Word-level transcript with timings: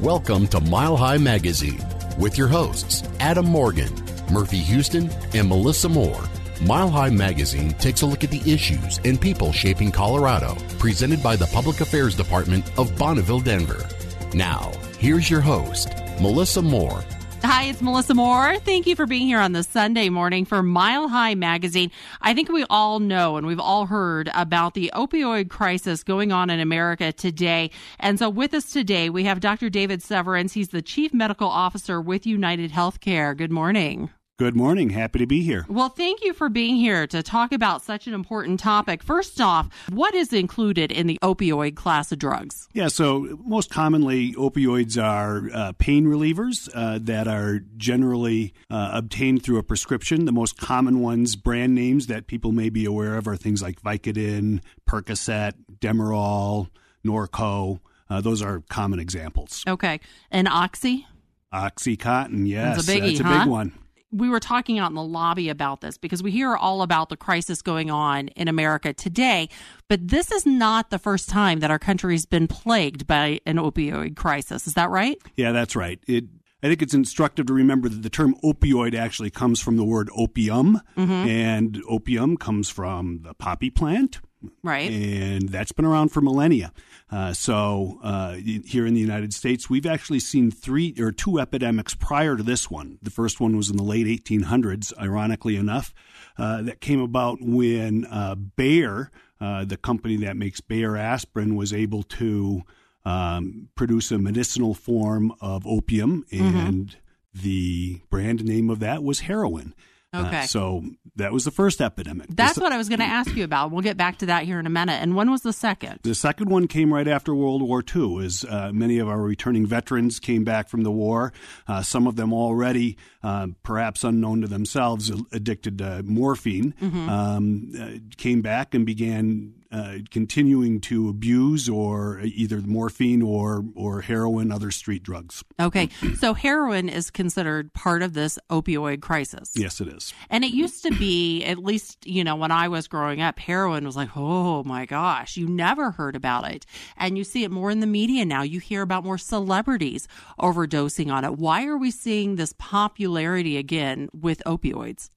Welcome 0.00 0.46
to 0.48 0.60
Mile 0.60 0.94
High 0.94 1.16
Magazine 1.16 1.82
with 2.18 2.36
your 2.36 2.48
hosts, 2.48 3.02
Adam 3.18 3.46
Morgan, 3.46 3.90
Murphy 4.30 4.58
Houston, 4.58 5.08
and 5.32 5.48
Melissa 5.48 5.88
Moore. 5.88 6.22
Mile 6.60 6.90
High 6.90 7.08
Magazine 7.08 7.72
takes 7.72 8.02
a 8.02 8.06
look 8.06 8.22
at 8.22 8.30
the 8.30 8.42
issues 8.52 9.00
and 9.06 9.18
people 9.18 9.52
shaping 9.52 9.90
Colorado, 9.90 10.54
presented 10.78 11.22
by 11.22 11.34
the 11.34 11.46
Public 11.46 11.80
Affairs 11.80 12.14
Department 12.14 12.70
of 12.78 12.94
Bonneville, 12.98 13.40
Denver. 13.40 13.88
Now, 14.34 14.70
here's 14.98 15.30
your 15.30 15.40
host, 15.40 15.88
Melissa 16.20 16.60
Moore 16.60 17.02
Hi, 17.42 17.64
it's 17.64 17.80
Melissa 17.80 18.14
Moore. 18.14 18.56
Thank 18.58 18.86
you 18.86 18.96
for 18.96 19.06
being 19.06 19.26
here 19.26 19.38
on 19.38 19.52
this 19.52 19.68
Sunday 19.68 20.08
morning 20.08 20.44
for 20.44 20.62
Mile 20.62 21.08
High 21.08 21.34
Magazine. 21.34 21.90
I 22.20 22.34
think 22.34 22.48
we 22.48 22.64
all 22.68 22.98
know 22.98 23.36
and 23.36 23.46
we've 23.46 23.60
all 23.60 23.86
heard 23.86 24.30
about 24.34 24.74
the 24.74 24.90
opioid 24.94 25.48
crisis 25.48 26.02
going 26.02 26.32
on 26.32 26.50
in 26.50 26.60
America 26.60 27.12
today. 27.12 27.70
And 28.00 28.18
so 28.18 28.28
with 28.28 28.52
us 28.54 28.70
today, 28.72 29.10
we 29.10 29.24
have 29.24 29.40
Dr. 29.40 29.70
David 29.70 30.02
Severance. 30.02 30.54
He's 30.54 30.70
the 30.70 30.82
Chief 30.82 31.14
Medical 31.14 31.48
Officer 31.48 32.00
with 32.00 32.26
United 32.26 32.72
Healthcare. 32.72 33.36
Good 33.36 33.52
morning. 33.52 34.10
Good 34.38 34.54
morning. 34.54 34.90
Happy 34.90 35.18
to 35.20 35.26
be 35.26 35.40
here. 35.40 35.64
Well, 35.66 35.88
thank 35.88 36.22
you 36.22 36.34
for 36.34 36.50
being 36.50 36.76
here 36.76 37.06
to 37.06 37.22
talk 37.22 37.52
about 37.52 37.80
such 37.80 38.06
an 38.06 38.12
important 38.12 38.60
topic. 38.60 39.02
First 39.02 39.40
off, 39.40 39.70
what 39.88 40.14
is 40.14 40.30
included 40.34 40.92
in 40.92 41.06
the 41.06 41.18
opioid 41.22 41.74
class 41.74 42.12
of 42.12 42.18
drugs? 42.18 42.68
Yeah, 42.74 42.88
so 42.88 43.38
most 43.46 43.70
commonly, 43.70 44.34
opioids 44.34 45.02
are 45.02 45.48
uh, 45.54 45.72
pain 45.78 46.04
relievers 46.04 46.68
uh, 46.74 46.98
that 47.04 47.26
are 47.26 47.60
generally 47.78 48.52
uh, 48.68 48.90
obtained 48.92 49.42
through 49.42 49.56
a 49.56 49.62
prescription. 49.62 50.26
The 50.26 50.32
most 50.32 50.58
common 50.58 51.00
ones, 51.00 51.34
brand 51.34 51.74
names 51.74 52.06
that 52.08 52.26
people 52.26 52.52
may 52.52 52.68
be 52.68 52.84
aware 52.84 53.16
of, 53.16 53.26
are 53.26 53.36
things 53.36 53.62
like 53.62 53.80
Vicodin, 53.80 54.60
Percocet, 54.86 55.54
Demerol, 55.80 56.68
Norco. 57.06 57.80
Uh, 58.10 58.20
those 58.20 58.42
are 58.42 58.62
common 58.68 58.98
examples. 58.98 59.64
Okay. 59.66 59.98
And 60.30 60.46
Oxy? 60.46 61.06
Oxycontin, 61.54 62.46
yes. 62.46 62.76
That's 62.76 62.88
a, 62.88 62.92
biggie, 63.00 63.16
that's 63.16 63.20
a 63.20 63.24
huh? 63.24 63.38
big 63.38 63.50
one 63.50 63.72
we 64.16 64.28
were 64.28 64.40
talking 64.40 64.78
out 64.78 64.90
in 64.90 64.94
the 64.94 65.02
lobby 65.02 65.48
about 65.48 65.80
this 65.80 65.98
because 65.98 66.22
we 66.22 66.30
hear 66.30 66.56
all 66.56 66.82
about 66.82 67.08
the 67.08 67.16
crisis 67.16 67.62
going 67.62 67.90
on 67.90 68.28
in 68.28 68.48
America 68.48 68.92
today, 68.92 69.48
but 69.88 70.08
this 70.08 70.32
is 70.32 70.46
not 70.46 70.90
the 70.90 70.98
first 70.98 71.28
time 71.28 71.60
that 71.60 71.70
our 71.70 71.78
country's 71.78 72.26
been 72.26 72.48
plagued 72.48 73.06
by 73.06 73.40
an 73.46 73.56
opioid 73.56 74.16
crisis. 74.16 74.66
Is 74.66 74.74
that 74.74 74.90
right? 74.90 75.18
Yeah, 75.36 75.52
that's 75.52 75.76
right. 75.76 76.00
It 76.06 76.24
I 76.62 76.68
think 76.68 76.82
it's 76.82 76.94
instructive 76.94 77.46
to 77.46 77.52
remember 77.52 77.88
that 77.88 78.02
the 78.02 78.10
term 78.10 78.34
opioid 78.42 78.94
actually 78.94 79.30
comes 79.30 79.60
from 79.60 79.76
the 79.76 79.84
word 79.84 80.08
opium, 80.16 80.80
mm-hmm. 80.96 81.12
and 81.12 81.82
opium 81.88 82.36
comes 82.36 82.68
from 82.68 83.20
the 83.22 83.34
poppy 83.34 83.70
plant. 83.70 84.20
Right. 84.62 84.90
And 84.90 85.48
that's 85.48 85.72
been 85.72 85.84
around 85.84 86.10
for 86.10 86.20
millennia. 86.20 86.72
Uh, 87.10 87.32
so 87.32 87.98
uh, 88.02 88.34
here 88.34 88.86
in 88.86 88.94
the 88.94 89.00
United 89.00 89.32
States, 89.32 89.70
we've 89.70 89.86
actually 89.86 90.20
seen 90.20 90.50
three 90.50 90.94
or 90.98 91.12
two 91.12 91.38
epidemics 91.38 91.94
prior 91.94 92.36
to 92.36 92.42
this 92.42 92.70
one. 92.70 92.98
The 93.02 93.10
first 93.10 93.40
one 93.40 93.56
was 93.56 93.70
in 93.70 93.76
the 93.76 93.82
late 93.82 94.06
1800s, 94.06 94.92
ironically 94.98 95.56
enough, 95.56 95.94
uh, 96.36 96.62
that 96.62 96.80
came 96.80 97.00
about 97.00 97.38
when 97.40 98.06
uh, 98.06 98.34
Bayer, 98.34 99.10
uh, 99.40 99.64
the 99.64 99.76
company 99.76 100.16
that 100.18 100.36
makes 100.36 100.60
Bayer 100.60 100.96
aspirin, 100.96 101.54
was 101.54 101.72
able 101.72 102.02
to 102.02 102.62
um, 103.04 103.68
produce 103.76 104.10
a 104.10 104.18
medicinal 104.18 104.74
form 104.74 105.32
of 105.40 105.66
opium, 105.66 106.24
mm-hmm. 106.32 106.56
and 106.56 106.86
mm-hmm. 106.88 107.42
the 107.42 108.00
brand 108.10 108.44
name 108.44 108.68
of 108.68 108.80
that 108.80 109.04
was 109.04 109.20
heroin. 109.20 109.74
Uh, 110.12 110.24
okay. 110.26 110.40
Uh, 110.40 110.46
so 110.46 110.84
that 111.16 111.32
was 111.32 111.44
the 111.44 111.50
first 111.50 111.80
epidemic. 111.80 112.28
That's 112.30 112.54
the, 112.54 112.60
what 112.60 112.72
I 112.72 112.78
was 112.78 112.88
going 112.88 113.00
to 113.00 113.06
ask 113.06 113.34
you 113.34 113.44
about. 113.44 113.70
We'll 113.70 113.82
get 113.82 113.96
back 113.96 114.18
to 114.18 114.26
that 114.26 114.44
here 114.44 114.58
in 114.58 114.66
a 114.66 114.70
minute. 114.70 115.00
And 115.02 115.16
when 115.16 115.30
was 115.30 115.42
the 115.42 115.52
second? 115.52 116.00
The 116.02 116.14
second 116.14 116.48
one 116.50 116.68
came 116.68 116.92
right 116.92 117.08
after 117.08 117.34
World 117.34 117.62
War 117.62 117.82
II, 117.94 118.24
as 118.24 118.44
uh, 118.48 118.70
many 118.72 118.98
of 118.98 119.08
our 119.08 119.20
returning 119.20 119.66
veterans 119.66 120.20
came 120.20 120.44
back 120.44 120.68
from 120.68 120.82
the 120.82 120.90
war. 120.90 121.32
Uh, 121.66 121.82
some 121.82 122.06
of 122.06 122.16
them 122.16 122.32
already, 122.32 122.96
uh, 123.22 123.48
perhaps 123.62 124.04
unknown 124.04 124.42
to 124.42 124.48
themselves, 124.48 125.10
addicted 125.32 125.78
to 125.78 126.02
morphine, 126.02 126.74
mm-hmm. 126.80 127.08
um, 127.08 127.72
uh, 127.78 127.90
came 128.16 128.42
back 128.42 128.74
and 128.74 128.86
began 128.86 129.54
uh, 129.76 129.98
continuing 130.10 130.80
to 130.80 131.10
abuse 131.10 131.68
or 131.68 132.20
either 132.20 132.62
morphine 132.62 133.20
or 133.20 133.62
or 133.74 134.00
heroin, 134.00 134.50
other 134.50 134.70
street 134.70 135.02
drugs. 135.02 135.44
Okay, 135.60 135.90
so 136.18 136.32
heroin 136.32 136.88
is 136.88 137.10
considered 137.10 137.74
part 137.74 138.02
of 138.02 138.14
this 138.14 138.38
opioid 138.48 139.02
crisis. 139.02 139.52
Yes, 139.54 139.82
it 139.82 139.88
is. 139.88 140.14
And 140.30 140.44
it 140.44 140.52
used 140.52 140.82
to 140.84 140.90
be, 140.98 141.44
at 141.44 141.58
least 141.58 142.06
you 142.06 142.24
know, 142.24 142.36
when 142.36 142.50
I 142.50 142.68
was 142.68 142.88
growing 142.88 143.20
up, 143.20 143.38
heroin 143.38 143.84
was 143.84 143.96
like, 143.96 144.16
oh 144.16 144.64
my 144.64 144.86
gosh, 144.86 145.36
you 145.36 145.46
never 145.46 145.90
heard 145.90 146.16
about 146.16 146.50
it, 146.50 146.64
and 146.96 147.18
you 147.18 147.24
see 147.24 147.44
it 147.44 147.50
more 147.50 147.70
in 147.70 147.80
the 147.80 147.86
media 147.86 148.24
now. 148.24 148.40
You 148.40 148.60
hear 148.60 148.80
about 148.80 149.04
more 149.04 149.18
celebrities 149.18 150.08
overdosing 150.40 151.12
on 151.12 151.24
it. 151.24 151.36
Why 151.36 151.66
are 151.66 151.76
we 151.76 151.90
seeing 151.90 152.36
this 152.36 152.54
popularity 152.56 153.58
again 153.58 154.08
with 154.14 154.42
opioids? 154.46 155.10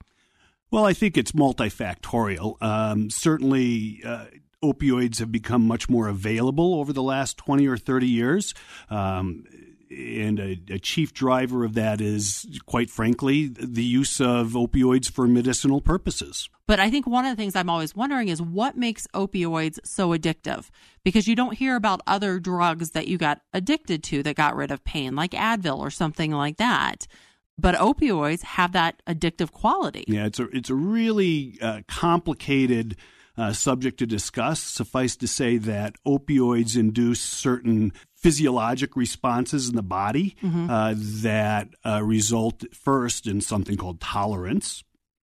Well, 0.72 0.86
I 0.86 0.94
think 0.94 1.18
it's 1.18 1.32
multifactorial. 1.32 2.62
Um, 2.62 3.10
certainly, 3.10 4.02
uh, 4.06 4.26
opioids 4.64 5.20
have 5.20 5.32
become 5.32 5.66
much 5.66 5.90
more 5.90 6.08
available 6.08 6.76
over 6.76 6.94
the 6.94 7.04
last 7.04 7.38
20 7.38 7.68
or 7.68 7.78
30 7.78 8.08
years. 8.08 8.54
Um, 8.90 9.46
and 9.90 10.40
a, 10.40 10.62
a, 10.70 10.78
chief 10.78 11.14
driver 11.14 11.64
of 11.64 11.74
that 11.74 12.00
is, 12.00 12.46
quite 12.68 12.92
frankly, 12.92 13.48
the 13.48 13.84
use 13.84 14.22
of 14.22 14.50
opioids 14.52 15.10
for 15.10 15.28
medicinal 15.28 15.82
purposes. 15.82 16.48
But 16.68 16.80
I 16.80 16.92
think 16.92 17.08
one 17.08 17.26
of 17.26 17.36
the 17.36 17.42
things 17.42 17.56
I'm 17.56 17.72
always 17.72 17.96
wondering 17.96 18.28
is 18.28 18.40
what 18.40 18.78
makes 18.78 19.08
opioids 19.16 19.80
so 19.84 20.10
addictive? 20.10 20.70
Because 21.04 21.28
you 21.28 21.36
don't 21.36 21.56
hear 21.56 21.76
about 21.76 22.02
other 22.06 22.40
drugs 22.40 22.92
that 22.92 23.08
you 23.08 23.18
got 23.18 23.42
addicted 23.52 24.04
to 24.06 24.22
that 24.22 24.36
got 24.36 24.56
rid 24.56 24.70
of 24.70 24.84
pain, 24.84 25.16
like 25.16 25.32
Advil 25.32 25.80
or 25.80 25.90
something 25.90 26.32
like 26.32 26.58
that 26.58 27.08
but 27.62 27.76
opioids 27.76 28.42
have 28.42 28.72
that 28.72 29.02
addictive 29.06 29.52
quality. 29.52 30.06
Yeah, 30.08 30.26
it's 30.26 30.40
a 30.40 30.46
it's 30.56 30.70
a 30.70 30.76
really 30.76 31.58
uh, 31.62 31.82
complicated 31.88 32.96
uh, 33.40 33.54
subject 33.54 34.00
to 34.00 34.06
discuss. 34.06 34.60
Suffice 34.60 35.16
to 35.18 35.28
say 35.28 35.58
that 35.58 35.96
opioids 36.06 36.78
induce 36.78 37.22
certain 37.22 37.94
physiologic 38.16 38.96
responses 38.96 39.70
in 39.70 39.76
the 39.76 39.84
body 39.84 40.36
mm-hmm. 40.44 40.70
uh, 40.70 40.94
that 40.98 41.70
uh, 41.86 42.02
result 42.04 42.66
first 42.74 43.28
in 43.28 43.40
something 43.40 43.78
called 43.78 44.02
tolerance, 44.02 44.84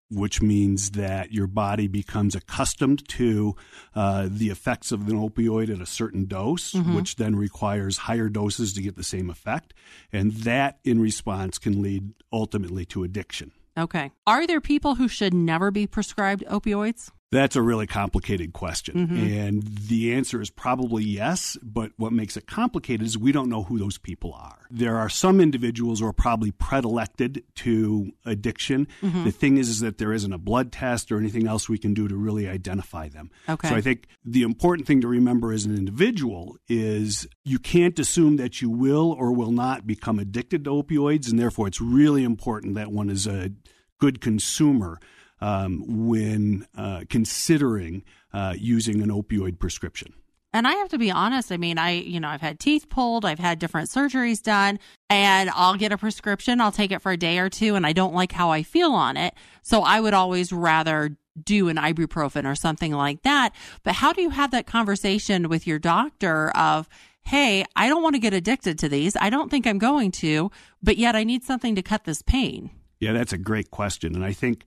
which 0.10 0.42
means 0.42 0.92
that 0.92 1.34
your 1.34 1.48
body 1.48 1.88
becomes 1.88 2.36
accustomed 2.36 3.06
to 3.10 3.54
uh, 3.96 4.30
the 4.32 4.50
effects 4.50 4.94
of 4.94 5.10
an 5.10 5.18
opioid 5.18 5.74
at 5.74 5.82
a 5.82 5.86
certain 5.86 6.26
dose, 6.26 6.72
mm-hmm. 6.72 6.96
which 6.96 7.18
then 7.18 7.36
requires 7.36 7.98
higher 7.98 8.30
doses 8.30 8.72
to 8.72 8.82
get 8.82 8.96
the 8.96 9.04
same 9.04 9.30
effect. 9.30 9.74
And 10.14 10.32
that, 10.32 10.80
in 10.86 11.02
response, 11.02 11.58
can 11.58 11.82
lead 11.82 12.14
ultimately 12.32 12.86
to 12.86 13.04
addiction. 13.04 13.52
Okay. 13.78 14.12
Are 14.26 14.48
there 14.48 14.62
people 14.62 14.96
who 14.96 15.10
should 15.10 15.34
never 15.34 15.70
be 15.70 15.86
prescribed 15.86 16.46
opioids? 16.46 17.12
That's 17.36 17.58
a 17.58 17.62
really 17.62 17.86
complicated 17.86 18.54
question. 18.54 18.96
Mm-hmm. 18.96 19.18
And 19.18 19.64
the 19.64 20.14
answer 20.14 20.42
is 20.42 20.50
probably 20.50 21.04
yes. 21.04 21.58
But 21.62 21.92
what 21.98 22.14
makes 22.14 22.38
it 22.38 22.48
complicated 22.48 23.06
is 23.06 23.18
we 23.18 23.34
don't 23.34 23.50
know 23.50 23.64
who 23.64 23.78
those 23.78 23.98
people 23.98 24.34
are. 24.34 24.60
There 24.72 24.96
are 24.98 25.10
some 25.10 25.42
individuals 25.42 26.00
who 26.00 26.08
are 26.08 26.14
probably 26.14 26.52
predilected 26.52 27.44
to 27.56 28.14
addiction. 28.26 28.88
Mm-hmm. 29.02 29.26
The 29.26 29.32
thing 29.32 29.58
is, 29.58 29.68
is 29.70 29.82
that 29.82 29.98
there 29.98 30.14
isn't 30.14 30.32
a 30.32 30.38
blood 30.38 30.72
test 30.72 31.12
or 31.12 31.18
anything 31.18 31.46
else 31.46 31.68
we 31.68 31.78
can 31.78 31.94
do 31.94 32.08
to 32.08 32.16
really 32.16 32.48
identify 32.48 33.10
them. 33.10 33.30
Okay. 33.50 33.68
So 33.68 33.76
I 33.76 33.82
think 33.82 34.08
the 34.24 34.44
important 34.44 34.88
thing 34.88 35.02
to 35.02 35.08
remember 35.08 35.52
as 35.52 35.66
an 35.66 35.76
individual 35.76 36.56
is 36.70 37.28
you 37.44 37.60
can't 37.60 38.00
assume 38.00 38.38
that 38.38 38.62
you 38.62 38.70
will 38.70 39.12
or 39.12 39.34
will 39.34 39.52
not 39.52 39.86
become 39.86 40.20
addicted 40.20 40.64
to 40.64 40.70
opioids. 40.70 41.30
And 41.30 41.38
therefore, 41.38 41.68
it's 41.68 41.82
really 41.82 42.24
important 42.24 42.76
that 42.76 42.92
one 42.92 43.10
is 43.10 43.28
a 43.28 43.52
good 44.00 44.22
consumer 44.22 45.00
um, 45.46 46.08
when 46.08 46.66
uh, 46.76 47.02
considering 47.08 48.04
uh, 48.34 48.56
using 48.58 49.04
an 49.04 49.10
opioid 49.10 49.60
prescription. 49.60 50.12
And 50.54 50.66
I 50.68 50.74
have 50.76 50.90
to 50.90 50.98
be 50.98 51.12
honest. 51.12 51.52
I 51.52 51.58
mean, 51.58 51.78
I, 51.78 51.92
you 51.92 52.20
know, 52.20 52.30
I've 52.30 52.42
had 52.42 52.60
teeth 52.60 52.90
pulled, 52.90 53.26
I've 53.26 53.40
had 53.40 53.60
different 53.60 53.90
surgeries 53.90 54.42
done, 54.42 54.80
and 55.08 55.52
I'll 55.52 55.76
get 55.76 55.92
a 55.92 55.98
prescription. 55.98 56.62
I'll 56.62 56.72
take 56.72 56.92
it 56.92 57.02
for 57.02 57.12
a 57.12 57.18
day 57.18 57.38
or 57.38 57.50
two, 57.50 57.76
and 57.76 57.86
I 57.86 57.94
don't 57.94 58.16
like 58.16 58.32
how 58.32 58.50
I 58.50 58.64
feel 58.64 58.94
on 58.94 59.18
it. 59.18 59.36
So 59.62 59.84
I 59.84 60.00
would 60.00 60.16
always 60.16 60.52
rather 60.52 61.16
do 61.44 61.68
an 61.68 61.76
ibuprofen 61.76 62.50
or 62.50 62.56
something 62.56 62.94
like 62.94 63.22
that. 63.22 63.54
But 63.84 63.96
how 63.96 64.14
do 64.14 64.24
you 64.24 64.32
have 64.32 64.50
that 64.52 64.66
conversation 64.66 65.48
with 65.50 65.68
your 65.68 65.78
doctor 65.78 66.50
of, 66.52 66.90
hey, 67.24 67.66
I 67.76 67.88
don't 67.88 68.02
want 68.02 68.16
to 68.16 68.22
get 68.22 68.34
addicted 68.34 68.80
to 68.80 68.90
these. 68.90 69.16
I 69.18 69.30
don't 69.30 69.52
think 69.52 69.68
I'm 69.68 69.78
going 69.78 70.12
to, 70.24 70.50
but 70.82 70.98
yet 70.98 71.16
I 71.16 71.24
need 71.24 71.44
something 71.44 71.76
to 71.76 71.84
cut 71.84 72.06
this 72.06 72.24
pain? 72.24 72.72
Yeah, 73.00 73.12
that's 73.14 73.34
a 73.34 73.38
great 73.38 73.70
question. 73.70 74.16
And 74.16 74.24
I 74.24 74.32
think 74.32 74.66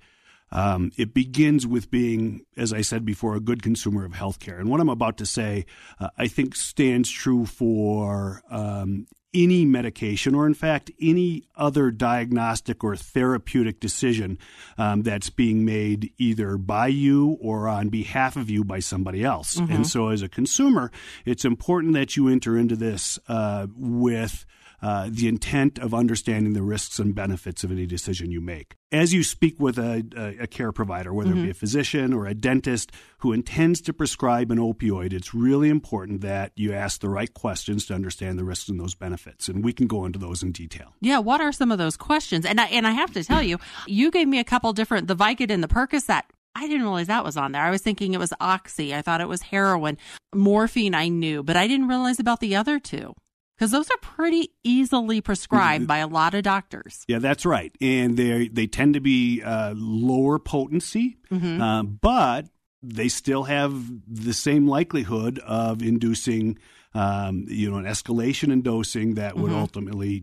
um, 0.51 0.93
it 0.97 1.15
begins 1.15 1.67
with 1.67 1.91
being, 1.91 2.45
as 2.57 2.73
I 2.73 2.81
said 2.81 3.05
before, 3.05 3.35
a 3.35 3.41
good 3.41 3.63
consumer 3.63 4.05
of 4.05 4.13
healthcare. 4.13 4.59
And 4.59 4.69
what 4.69 4.81
I'm 4.81 4.89
about 4.89 5.19
to 5.19 5.27
say, 5.27 5.67
uh, 6.01 6.09
I 6.17 6.29
think, 6.29 6.57
stands 6.57 7.11
true 7.11 7.47
for 7.47 8.43
um, 8.51 9.07
any 9.35 9.65
medication, 9.65 10.35
or 10.35 10.47
in 10.47 10.55
fact, 10.55 10.91
any 11.01 11.45
other 11.55 11.91
diagnostic 11.91 12.83
or 12.83 12.97
therapeutic 12.97 13.79
decision 13.79 14.39
um, 14.79 15.03
that's 15.03 15.31
being 15.31 15.65
made 15.65 16.13
either 16.17 16.57
by 16.57 16.87
you 16.87 17.37
or 17.41 17.69
on 17.69 17.89
behalf 17.89 18.37
of 18.37 18.49
you 18.49 18.65
by 18.65 18.79
somebody 18.81 19.23
else. 19.23 19.57
Mm-hmm. 19.57 19.73
And 19.73 19.87
so, 19.87 20.09
as 20.09 20.23
a 20.23 20.29
consumer, 20.29 20.91
it's 21.27 21.45
important 21.45 21.93
that 21.93 22.17
you 22.17 22.29
enter 22.29 22.57
into 22.57 22.77
this 22.77 23.19
uh, 23.29 23.67
with 23.77 24.47
uh, 24.81 25.09
the 25.11 25.29
intent 25.29 25.79
of 25.79 25.95
understanding 25.95 26.53
the 26.53 26.63
risks 26.63 26.99
and 26.99 27.15
benefits 27.15 27.65
of 27.65 27.73
any 27.73 27.87
decision 27.87 28.31
you 28.31 28.41
make. 28.41 28.77
As 28.91 29.13
you 29.13 29.23
speak 29.23 29.59
with 29.59 29.79
a, 29.79 30.05
a, 30.17 30.45
a 30.45 30.47
care 30.47 30.73
provider, 30.73 31.13
whether 31.13 31.31
mm-hmm. 31.31 31.41
it 31.41 31.45
be 31.45 31.51
a 31.51 31.55
physician 31.55 32.13
or 32.13 32.27
a 32.27 32.35
dentist 32.35 32.93
who 33.19 33.33
intends 33.33 33.81
to 33.83 33.93
prescribe 33.93 34.51
an 34.51 34.59
opioid, 34.59 35.13
it's 35.13 35.35
really 35.35 35.69
important 35.69 36.21
that 36.23 36.53
you 36.55 36.73
ask 36.73 37.01
the 37.01 37.09
right 37.09 37.33
questions 37.33 37.87
to 37.87 37.95
understand 37.95 38.39
the 38.39 38.45
risks 38.45 38.69
and 38.69 38.81
those 38.81 38.95
benefits. 38.95 39.49
And 39.49 39.65
we 39.65 39.73
can 39.73 39.87
go 39.87 40.05
into 40.05 40.19
those 40.19 40.43
in 40.43 40.53
detail. 40.53 40.95
Yeah, 41.01 41.19
what 41.19 41.41
are 41.41 41.53
some 41.53 41.73
of 41.73 41.79
those 41.79 41.97
questions? 41.97 42.47
And 42.47 42.61
I, 42.61 42.67
and 42.67 42.87
I 42.87 42.93
have 42.93 43.13
to 43.13 43.25
tell 43.25 43.43
you, 43.43 43.59
you 43.87 44.11
gave 44.11 44.29
me 44.29 44.39
a 44.39 44.45
couple 44.45 44.73
different, 44.73 45.09
the 45.09 45.17
Vicodin, 45.17 45.61
the 45.61 45.69
Percocet. 45.69 46.23
I 46.55 46.67
didn't 46.67 46.83
realize 46.83 47.07
that 47.09 47.25
was 47.25 47.37
on 47.37 47.53
there. 47.53 47.63
I 47.63 47.71
was 47.71 47.83
thinking 47.83 48.15
it 48.15 48.19
was 48.19 48.33
oxy. 48.41 48.95
I 48.95 49.03
thought 49.03 49.21
it 49.21 49.29
was 49.29 49.43
heroin. 49.43 49.99
Morphine, 50.35 50.95
I 50.95 51.09
knew, 51.09 51.43
but 51.43 51.57
I 51.57 51.69
didn't 51.69 51.89
realize 51.89 52.19
about 52.19 52.41
the 52.41 52.57
other 52.57 52.81
two 52.81 53.15
because 53.59 53.73
those 53.73 53.91
are 53.91 53.97
pretty 54.01 54.53
easily 54.63 55.21
prescribed 55.21 55.87
by 55.87 55.99
a 55.99 56.07
lot 56.07 56.35
of 56.35 56.43
doctors. 56.43 57.05
Yeah, 57.09 57.19
that's 57.19 57.45
right, 57.45 57.75
and 57.81 58.17
they 58.17 58.49
they 58.49 58.67
tend 58.67 58.95
to 58.95 59.01
be 59.01 59.43
uh, 59.43 59.75
lower 59.77 60.39
potency, 60.39 61.17
mm-hmm. 61.31 61.61
uh, 61.61 61.83
but 61.83 62.47
they 62.83 63.09
still 63.09 63.45
have 63.45 63.75
the 64.07 64.33
same 64.33 64.69
likelihood 64.69 65.41
of 65.41 65.83
inducing, 65.83 66.59
um, 66.95 67.47
you 67.49 67.71
know, 67.71 67.79
an 67.79 67.85
escalation 67.85 68.53
in 68.53 68.63
dosing 68.63 69.15
that 69.15 69.37
would 69.37 69.51
mm-hmm. 69.51 69.61
ultimately 69.61 70.23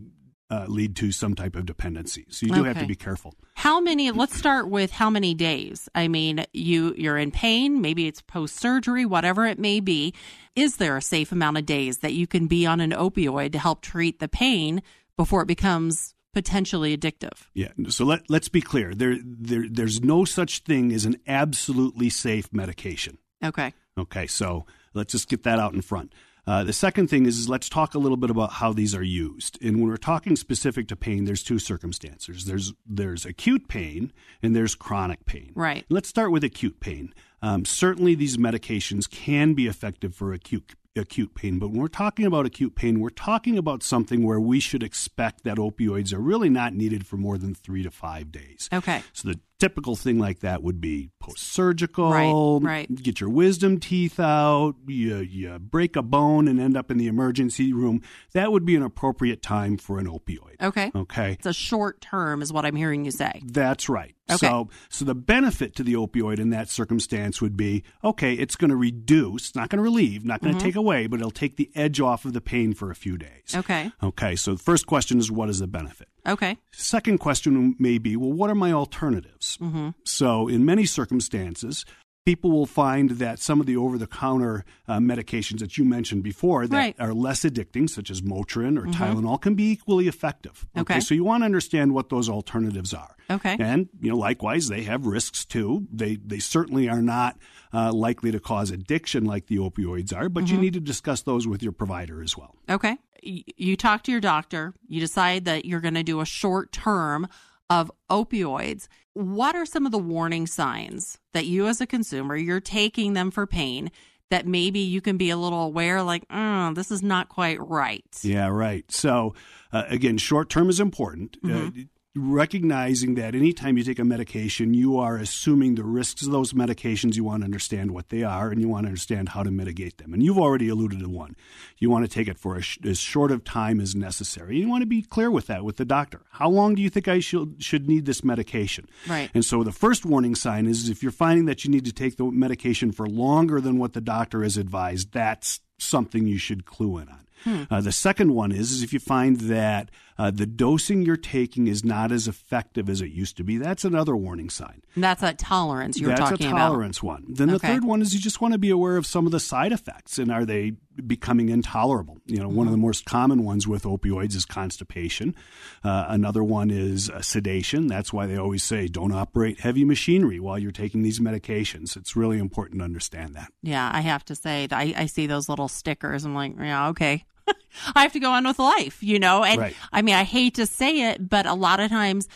uh, 0.50 0.64
lead 0.68 0.94
to 0.96 1.10
some 1.12 1.34
type 1.34 1.56
of 1.56 1.66
dependency. 1.66 2.24
So 2.28 2.46
you 2.46 2.52
do 2.52 2.60
okay. 2.60 2.68
have 2.68 2.78
to 2.78 2.86
be 2.86 2.94
careful. 2.94 3.34
How 3.54 3.80
many? 3.80 4.10
Let's 4.10 4.36
start 4.36 4.68
with 4.68 4.92
how 4.92 5.10
many 5.10 5.34
days. 5.34 5.88
I 5.94 6.08
mean, 6.08 6.44
you 6.52 6.94
you're 6.96 7.18
in 7.18 7.30
pain. 7.30 7.80
Maybe 7.80 8.06
it's 8.06 8.22
post 8.22 8.56
surgery, 8.56 9.04
whatever 9.04 9.46
it 9.46 9.58
may 9.58 9.80
be. 9.80 10.14
Is 10.54 10.76
there 10.76 10.96
a 10.96 11.02
safe 11.02 11.32
amount 11.32 11.58
of 11.58 11.66
days 11.66 11.98
that 11.98 12.12
you 12.12 12.26
can 12.26 12.46
be 12.46 12.64
on 12.64 12.80
an 12.80 12.92
opioid 12.92 13.52
to 13.52 13.58
help 13.58 13.82
treat 13.82 14.20
the 14.20 14.28
pain 14.28 14.82
before 15.16 15.42
it 15.42 15.48
becomes 15.48 16.14
potentially 16.32 16.96
addictive? 16.96 17.46
Yeah. 17.54 17.72
So 17.88 18.04
let 18.04 18.30
let's 18.30 18.48
be 18.48 18.60
clear. 18.60 18.94
There 18.94 19.16
there 19.22 19.66
there's 19.68 20.02
no 20.02 20.24
such 20.24 20.60
thing 20.60 20.92
as 20.92 21.04
an 21.04 21.16
absolutely 21.26 22.08
safe 22.10 22.52
medication. 22.52 23.18
Okay. 23.42 23.74
Okay. 23.98 24.26
So 24.26 24.64
let's 24.94 25.12
just 25.12 25.28
get 25.28 25.42
that 25.42 25.58
out 25.58 25.74
in 25.74 25.82
front. 25.82 26.12
Uh, 26.46 26.62
the 26.62 26.72
second 26.72 27.08
thing 27.08 27.26
is, 27.26 27.38
is, 27.38 27.48
let's 27.48 27.68
talk 27.68 27.94
a 27.94 27.98
little 27.98 28.16
bit 28.16 28.30
about 28.30 28.52
how 28.52 28.72
these 28.72 28.94
are 28.94 29.02
used. 29.02 29.58
And 29.62 29.80
when 29.80 29.88
we're 29.88 29.96
talking 29.96 30.36
specific 30.36 30.86
to 30.88 30.96
pain, 30.96 31.24
there's 31.24 31.42
two 31.42 31.58
circumstances. 31.58 32.44
There's 32.44 32.72
there's 32.86 33.26
acute 33.26 33.68
pain 33.68 34.12
and 34.42 34.54
there's 34.54 34.74
chronic 34.74 35.26
pain. 35.26 35.52
Right. 35.54 35.84
Let's 35.88 36.08
start 36.08 36.30
with 36.30 36.44
acute 36.44 36.78
pain. 36.78 37.12
Um, 37.42 37.64
certainly, 37.64 38.14
these 38.14 38.36
medications 38.36 39.10
can 39.10 39.54
be 39.54 39.66
effective 39.66 40.14
for 40.14 40.32
acute 40.32 40.74
acute 40.96 41.34
pain. 41.34 41.58
But 41.58 41.68
when 41.68 41.80
we're 41.80 41.88
talking 41.88 42.26
about 42.26 42.46
acute 42.46 42.74
pain, 42.74 43.00
we're 43.00 43.10
talking 43.10 43.58
about 43.58 43.82
something 43.82 44.22
where 44.22 44.40
we 44.40 44.60
should 44.60 44.82
expect 44.82 45.44
that 45.44 45.58
opioids 45.58 46.12
are 46.12 46.20
really 46.20 46.48
not 46.48 46.74
needed 46.74 47.06
for 47.06 47.16
more 47.16 47.38
than 47.38 47.54
three 47.54 47.82
to 47.82 47.90
five 47.90 48.32
days. 48.32 48.68
Okay. 48.72 49.02
So 49.12 49.28
the 49.28 49.40
typical 49.58 49.96
thing 49.96 50.18
like 50.18 50.40
that 50.40 50.62
would 50.62 50.80
be 50.80 51.10
post 51.20 51.38
surgical, 51.38 52.10
right, 52.10 52.88
right. 52.88 53.02
get 53.02 53.20
your 53.20 53.30
wisdom 53.30 53.78
teeth 53.78 54.18
out, 54.18 54.74
you, 54.86 55.18
you 55.18 55.58
break 55.58 55.96
a 55.96 56.02
bone 56.02 56.48
and 56.48 56.60
end 56.60 56.76
up 56.76 56.90
in 56.90 56.98
the 56.98 57.06
emergency 57.06 57.72
room. 57.72 58.02
That 58.32 58.52
would 58.52 58.64
be 58.64 58.76
an 58.76 58.82
appropriate 58.82 59.42
time 59.42 59.76
for 59.76 59.98
an 59.98 60.06
opioid. 60.06 60.60
Okay. 60.60 60.90
Okay. 60.94 61.32
It's 61.32 61.46
a 61.46 61.52
short 61.52 62.00
term, 62.00 62.42
is 62.42 62.52
what 62.52 62.64
I'm 62.64 62.76
hearing 62.76 63.04
you 63.04 63.10
say. 63.10 63.40
That's 63.44 63.88
right. 63.88 64.15
Okay. 64.28 64.46
So, 64.46 64.68
so 64.88 65.04
the 65.04 65.14
benefit 65.14 65.76
to 65.76 65.82
the 65.82 65.94
opioid 65.94 66.38
in 66.38 66.50
that 66.50 66.68
circumstance 66.68 67.40
would 67.40 67.56
be 67.56 67.84
okay, 68.02 68.34
it's 68.34 68.56
going 68.56 68.70
to 68.70 68.76
reduce, 68.76 69.48
it's 69.48 69.54
not 69.54 69.68
going 69.68 69.78
to 69.78 69.82
relieve, 69.82 70.24
not 70.24 70.40
going 70.40 70.52
to 70.52 70.58
mm-hmm. 70.58 70.66
take 70.66 70.76
away, 70.76 71.06
but 71.06 71.20
it'll 71.20 71.30
take 71.30 71.56
the 71.56 71.70
edge 71.74 72.00
off 72.00 72.24
of 72.24 72.32
the 72.32 72.40
pain 72.40 72.74
for 72.74 72.90
a 72.90 72.94
few 72.94 73.16
days. 73.16 73.54
Okay. 73.54 73.90
Okay. 74.02 74.34
So 74.36 74.54
the 74.54 74.62
first 74.62 74.86
question 74.86 75.18
is 75.18 75.30
what 75.30 75.48
is 75.48 75.60
the 75.60 75.66
benefit? 75.66 76.08
Okay. 76.26 76.58
Second 76.72 77.18
question 77.18 77.76
may 77.78 77.98
be 77.98 78.16
well, 78.16 78.32
what 78.32 78.50
are 78.50 78.54
my 78.54 78.72
alternatives? 78.72 79.56
Mm-hmm. 79.58 79.90
So, 80.04 80.48
in 80.48 80.64
many 80.64 80.84
circumstances, 80.84 81.84
people 82.26 82.50
will 82.50 82.66
find 82.66 83.10
that 83.10 83.38
some 83.38 83.60
of 83.60 83.66
the 83.66 83.76
over 83.76 83.96
the 83.96 84.06
counter 84.06 84.64
uh, 84.88 84.98
medications 84.98 85.60
that 85.60 85.78
you 85.78 85.84
mentioned 85.84 86.24
before 86.24 86.66
that 86.66 86.76
right. 86.76 86.96
are 86.98 87.14
less 87.14 87.44
addicting, 87.44 87.88
such 87.88 88.10
as 88.10 88.20
Motrin 88.20 88.76
or 88.76 88.82
mm-hmm. 88.82 89.02
Tylenol, 89.02 89.40
can 89.40 89.54
be 89.54 89.70
equally 89.70 90.08
effective. 90.08 90.66
Okay? 90.76 90.94
okay. 90.94 91.00
So 91.00 91.14
you 91.14 91.24
want 91.24 91.42
to 91.42 91.46
understand 91.46 91.94
what 91.94 92.08
those 92.08 92.28
alternatives 92.28 92.92
are. 92.92 93.16
Okay. 93.30 93.56
And, 93.58 93.88
you 94.00 94.10
know, 94.10 94.16
likewise, 94.16 94.68
they 94.68 94.82
have 94.82 95.06
risks 95.06 95.44
too. 95.44 95.86
They, 95.92 96.16
they 96.16 96.40
certainly 96.40 96.88
are 96.88 97.00
not 97.00 97.38
uh, 97.72 97.92
likely 97.92 98.32
to 98.32 98.40
cause 98.40 98.72
addiction 98.72 99.24
like 99.24 99.46
the 99.46 99.58
opioids 99.58 100.14
are, 100.14 100.28
but 100.28 100.44
mm-hmm. 100.44 100.54
you 100.54 100.60
need 100.60 100.74
to 100.74 100.80
discuss 100.80 101.22
those 101.22 101.46
with 101.46 101.62
your 101.62 101.72
provider 101.72 102.22
as 102.22 102.36
well. 102.36 102.56
Okay. 102.68 102.98
You 103.22 103.76
talk 103.76 104.02
to 104.04 104.12
your 104.12 104.20
doctor, 104.20 104.74
you 104.88 105.00
decide 105.00 105.44
that 105.46 105.64
you're 105.64 105.80
going 105.80 105.94
to 105.94 106.02
do 106.02 106.20
a 106.20 106.26
short 106.26 106.72
term 106.72 107.28
of 107.70 107.90
opioids. 108.10 108.88
What 109.14 109.56
are 109.56 109.66
some 109.66 109.86
of 109.86 109.92
the 109.92 109.98
warning 109.98 110.46
signs 110.46 111.18
that 111.32 111.46
you, 111.46 111.66
as 111.66 111.80
a 111.80 111.86
consumer, 111.86 112.36
you're 112.36 112.60
taking 112.60 113.14
them 113.14 113.30
for 113.30 113.46
pain? 113.46 113.90
That 114.30 114.44
maybe 114.44 114.80
you 114.80 115.00
can 115.00 115.18
be 115.18 115.30
a 115.30 115.36
little 115.36 115.62
aware, 115.62 116.02
like, 116.02 116.24
oh, 116.30 116.72
this 116.74 116.90
is 116.90 117.00
not 117.00 117.28
quite 117.28 117.60
right. 117.60 118.04
Yeah, 118.22 118.48
right. 118.48 118.84
So, 118.90 119.34
uh, 119.72 119.84
again, 119.88 120.18
short 120.18 120.50
term 120.50 120.68
is 120.68 120.80
important. 120.80 121.36
Uh, 121.44 121.48
mm-hmm. 121.48 121.80
Uh, 121.80 121.84
recognizing 122.16 123.14
that 123.16 123.34
anytime 123.34 123.76
you 123.76 123.84
take 123.84 123.98
a 123.98 124.04
medication, 124.04 124.74
you 124.74 124.98
are 124.98 125.16
assuming 125.16 125.74
the 125.74 125.84
risks 125.84 126.22
of 126.24 126.32
those 126.32 126.52
medications. 126.52 127.16
You 127.16 127.24
want 127.24 127.42
to 127.42 127.44
understand 127.44 127.92
what 127.92 128.08
they 128.08 128.22
are 128.22 128.50
and 128.50 128.60
you 128.60 128.68
want 128.68 128.84
to 128.84 128.88
understand 128.88 129.30
how 129.30 129.42
to 129.42 129.50
mitigate 129.50 129.98
them. 129.98 130.14
And 130.14 130.22
you've 130.22 130.38
already 130.38 130.68
alluded 130.68 131.00
to 131.00 131.08
one. 131.08 131.36
You 131.78 131.90
want 131.90 132.04
to 132.04 132.10
take 132.10 132.28
it 132.28 132.38
for 132.38 132.60
sh- 132.60 132.78
as 132.84 132.98
short 132.98 133.30
of 133.30 133.44
time 133.44 133.80
as 133.80 133.94
necessary. 133.94 134.58
You 134.58 134.68
want 134.68 134.82
to 134.82 134.86
be 134.86 135.02
clear 135.02 135.30
with 135.30 135.46
that 135.48 135.64
with 135.64 135.76
the 135.76 135.84
doctor. 135.84 136.22
How 136.30 136.48
long 136.48 136.74
do 136.74 136.82
you 136.82 136.90
think 136.90 137.06
I 137.08 137.20
should, 137.20 137.62
should 137.62 137.88
need 137.88 138.06
this 138.06 138.24
medication? 138.24 138.88
Right. 139.06 139.30
And 139.34 139.44
so 139.44 139.62
the 139.62 139.72
first 139.72 140.06
warning 140.06 140.34
sign 140.34 140.66
is 140.66 140.88
if 140.88 141.02
you're 141.02 141.12
finding 141.12 141.44
that 141.46 141.64
you 141.64 141.70
need 141.70 141.84
to 141.84 141.92
take 141.92 142.16
the 142.16 142.24
medication 142.24 142.92
for 142.92 143.06
longer 143.06 143.60
than 143.60 143.78
what 143.78 143.92
the 143.92 144.00
doctor 144.00 144.42
has 144.42 144.56
advised, 144.56 145.12
that's 145.12 145.60
something 145.78 146.26
you 146.26 146.38
should 146.38 146.64
clue 146.64 146.98
in 146.98 147.08
on. 147.08 147.25
Hmm. 147.44 147.64
Uh, 147.70 147.80
the 147.80 147.92
second 147.92 148.34
one 148.34 148.52
is, 148.52 148.72
is 148.72 148.82
if 148.82 148.92
you 148.92 148.98
find 148.98 149.40
that 149.40 149.90
uh, 150.18 150.30
the 150.30 150.46
dosing 150.46 151.02
you're 151.02 151.16
taking 151.16 151.66
is 151.66 151.84
not 151.84 152.10
as 152.10 152.26
effective 152.26 152.88
as 152.88 153.00
it 153.00 153.10
used 153.10 153.36
to 153.36 153.44
be, 153.44 153.58
that's 153.58 153.84
another 153.84 154.16
warning 154.16 154.50
sign. 154.50 154.82
That's 154.96 155.20
that 155.20 155.38
tolerance 155.38 155.98
you 155.98 156.06
were 156.06 156.14
that's 156.14 156.30
talking 156.30 156.46
about. 156.46 156.56
That's 156.56 156.64
a 156.64 156.68
tolerance 156.68 156.98
about. 156.98 157.06
one. 157.06 157.24
Then 157.28 157.48
the 157.48 157.58
third 157.58 157.84
one 157.84 158.02
is 158.02 158.14
you 158.14 158.20
just 158.20 158.40
want 158.40 158.52
to 158.52 158.58
be 158.58 158.70
aware 158.70 158.96
of 158.96 159.06
some 159.06 159.26
of 159.26 159.32
the 159.32 159.40
side 159.40 159.72
effects 159.72 160.18
and 160.18 160.32
are 160.32 160.44
they 160.44 160.74
becoming 161.06 161.48
intolerable? 161.48 162.18
You 162.26 162.38
know, 162.38 162.48
mm-hmm. 162.48 162.56
one 162.56 162.66
of 162.66 162.72
the 162.72 162.78
most 162.78 163.04
common 163.04 163.44
ones 163.44 163.66
with 163.66 163.84
opioids 163.84 164.34
is 164.34 164.44
constipation. 164.44 165.34
Uh, 165.82 166.06
another 166.08 166.44
one 166.44 166.70
is 166.70 167.10
uh, 167.10 167.22
sedation. 167.22 167.86
That's 167.86 168.12
why 168.12 168.26
they 168.26 168.36
always 168.36 168.62
say 168.62 168.88
don't 168.88 169.12
operate 169.12 169.60
heavy 169.60 169.84
machinery 169.84 170.40
while 170.40 170.58
you're 170.58 170.72
taking 170.72 171.02
these 171.02 171.20
medications. 171.20 171.96
It's 171.96 172.16
really 172.16 172.38
important 172.38 172.80
to 172.80 172.84
understand 172.84 173.34
that. 173.34 173.52
Yeah, 173.62 173.90
I 173.92 174.00
have 174.00 174.24
to 174.26 174.34
say, 174.34 174.68
I, 174.70 174.94
I 174.96 175.06
see 175.06 175.26
those 175.26 175.48
little 175.48 175.68
stickers. 175.68 176.24
I'm 176.24 176.34
like, 176.34 176.54
yeah, 176.58 176.88
okay. 176.88 177.24
I 177.94 178.02
have 178.02 178.12
to 178.12 178.20
go 178.20 178.30
on 178.30 178.46
with 178.46 178.58
life, 178.58 179.02
you 179.02 179.18
know? 179.18 179.44
And 179.44 179.60
right. 179.60 179.76
I 179.92 180.02
mean, 180.02 180.14
I 180.14 180.24
hate 180.24 180.54
to 180.54 180.66
say 180.66 181.10
it, 181.10 181.28
but 181.28 181.46
a 181.46 181.54
lot 181.54 181.80
of 181.80 181.90
times 181.90 182.28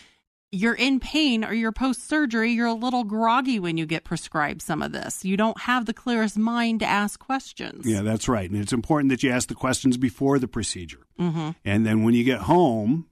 you're 0.52 0.75
in 0.75 0.99
pain 1.00 1.45
or 1.45 1.52
you're 1.52 1.73
post 1.73 2.09
surgery, 2.09 2.52
you're 2.52 2.66
a 2.66 2.75
little 2.75 3.04
groggy 3.04 3.59
when 3.59 3.76
you 3.76 3.87
get 3.87 4.04
prescribed 4.04 4.62
some 4.62 4.83
of 4.83 4.92
this. 4.92 5.25
You 5.25 5.37
don't 5.37 5.61
have 5.61 5.87
the 5.87 5.95
clearest 5.95 6.37
mind 6.37 6.80
to 6.80 6.87
ask 6.87 7.21
questions. 7.21 7.87
Yeah, 7.87 8.02
that's 8.02 8.28
right. 8.28 8.50
And 8.50 8.61
it's 8.61 8.73
important 8.73 9.11
that 9.11 9.23
you 9.23 9.30
ask 9.30 9.49
the 9.49 9.54
questions 9.54 9.97
before 9.97 10.38
the 10.38 10.49
procedure. 10.49 11.07
Mm-hmm. 11.19 11.50
And 11.64 11.87
then 11.87 12.02
when 12.02 12.14
you 12.14 12.25
get 12.25 12.40
home, 12.40 13.07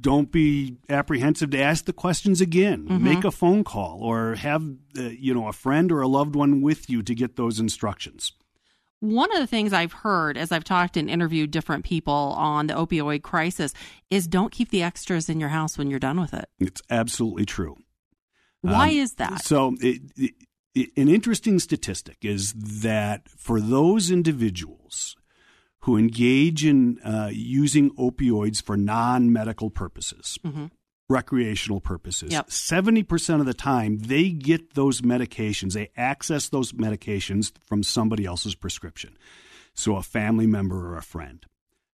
don't 0.00 0.30
be 0.30 0.76
apprehensive 0.88 1.50
to 1.50 1.60
ask 1.60 1.84
the 1.84 1.92
questions 1.92 2.40
again. 2.40 2.86
Mm-hmm. 2.86 3.04
Make 3.04 3.24
a 3.24 3.30
phone 3.30 3.64
call 3.64 3.98
or 4.02 4.36
have 4.36 4.62
uh, 4.96 5.02
you 5.02 5.34
know 5.34 5.48
a 5.48 5.52
friend 5.52 5.92
or 5.92 6.00
a 6.00 6.08
loved 6.08 6.34
one 6.34 6.62
with 6.62 6.88
you 6.88 7.02
to 7.02 7.14
get 7.14 7.36
those 7.36 7.60
instructions. 7.60 8.32
One 9.00 9.32
of 9.32 9.38
the 9.38 9.46
things 9.46 9.72
I've 9.72 9.92
heard 9.92 10.36
as 10.36 10.52
I've 10.52 10.64
talked 10.64 10.96
and 10.96 11.08
interviewed 11.08 11.50
different 11.50 11.84
people 11.84 12.12
on 12.12 12.66
the 12.66 12.74
opioid 12.74 13.22
crisis 13.22 13.72
is 14.10 14.26
don't 14.26 14.52
keep 14.52 14.70
the 14.70 14.82
extras 14.82 15.28
in 15.28 15.40
your 15.40 15.48
house 15.48 15.78
when 15.78 15.90
you're 15.90 15.98
done 15.98 16.20
with 16.20 16.34
it. 16.34 16.48
It's 16.58 16.82
absolutely 16.90 17.46
true. 17.46 17.76
Why 18.60 18.88
um, 18.88 18.96
is 18.96 19.14
that? 19.14 19.42
So, 19.42 19.74
it, 19.80 20.02
it, 20.74 20.90
an 20.96 21.08
interesting 21.08 21.58
statistic 21.58 22.18
is 22.22 22.52
that 22.52 23.28
for 23.28 23.58
those 23.58 24.10
individuals 24.10 25.16
who 25.80 25.96
engage 25.96 26.64
in 26.64 26.98
uh, 27.02 27.30
using 27.32 27.90
opioids 27.96 28.62
for 28.62 28.76
non 28.76 29.32
medical 29.32 29.70
purposes, 29.70 30.38
mm-hmm 30.44 30.66
recreational 31.10 31.80
purposes. 31.80 32.32
Yep. 32.32 32.48
70% 32.48 33.40
of 33.40 33.46
the 33.46 33.54
time, 33.54 33.98
they 33.98 34.30
get 34.30 34.74
those 34.74 35.02
medications, 35.02 35.74
they 35.74 35.90
access 35.96 36.48
those 36.48 36.72
medications 36.72 37.52
from 37.66 37.82
somebody 37.82 38.24
else's 38.24 38.54
prescription. 38.54 39.18
So, 39.74 39.96
a 39.96 40.02
family 40.02 40.46
member 40.46 40.88
or 40.88 40.96
a 40.96 41.02
friend. 41.02 41.44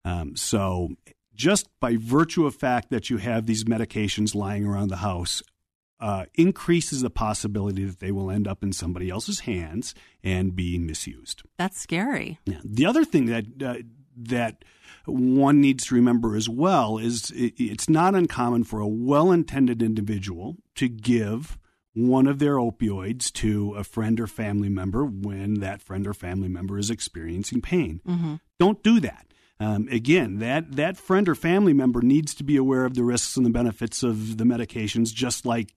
Um, 0.04 0.36
so, 0.36 0.90
just 1.34 1.68
by 1.80 1.96
virtue 1.96 2.46
of 2.46 2.54
fact 2.54 2.90
that 2.90 3.10
you 3.10 3.16
have 3.18 3.46
these 3.46 3.64
medications 3.64 4.34
lying 4.34 4.64
around 4.66 4.88
the 4.88 4.96
house, 4.96 5.42
uh, 6.00 6.26
increases 6.34 7.00
the 7.02 7.10
possibility 7.10 7.84
that 7.84 8.00
they 8.00 8.12
will 8.12 8.30
end 8.30 8.46
up 8.46 8.62
in 8.62 8.72
somebody 8.72 9.10
else's 9.10 9.40
hands 9.40 9.94
and 10.22 10.54
be 10.54 10.78
misused. 10.78 11.42
That's 11.56 11.80
scary. 11.80 12.38
Yeah. 12.44 12.58
The 12.64 12.86
other 12.86 13.04
thing 13.04 13.26
that 13.26 13.44
uh, 13.62 13.76
that 14.16 14.64
one 15.06 15.60
needs 15.60 15.86
to 15.86 15.94
remember 15.94 16.36
as 16.36 16.48
well 16.48 16.98
is 16.98 17.30
it's 17.34 17.88
not 17.88 18.14
uncommon 18.14 18.64
for 18.64 18.80
a 18.80 18.88
well-intended 18.88 19.82
individual 19.82 20.56
to 20.76 20.88
give 20.88 21.58
one 21.94 22.26
of 22.26 22.38
their 22.38 22.56
opioids 22.56 23.32
to 23.32 23.74
a 23.74 23.84
friend 23.84 24.18
or 24.18 24.26
family 24.26 24.68
member 24.68 25.04
when 25.04 25.60
that 25.60 25.80
friend 25.80 26.06
or 26.06 26.14
family 26.14 26.48
member 26.48 26.78
is 26.78 26.90
experiencing 26.90 27.60
pain. 27.60 28.00
Mm-hmm. 28.06 28.34
Don't 28.58 28.82
do 28.82 28.98
that. 29.00 29.26
Um, 29.60 29.86
again, 29.88 30.40
that, 30.40 30.74
that 30.74 30.96
friend 30.96 31.28
or 31.28 31.36
family 31.36 31.72
member 31.72 32.02
needs 32.02 32.34
to 32.34 32.44
be 32.44 32.56
aware 32.56 32.84
of 32.84 32.94
the 32.94 33.04
risks 33.04 33.36
and 33.36 33.46
the 33.46 33.50
benefits 33.50 34.02
of 34.02 34.36
the 34.36 34.44
medications, 34.44 35.14
just 35.14 35.46
like 35.46 35.72